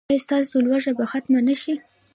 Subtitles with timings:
[0.09, 1.73] ایا ستاسو لوږه به ختمه نه شي؟